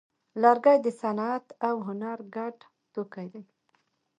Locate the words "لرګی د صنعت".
0.41-1.45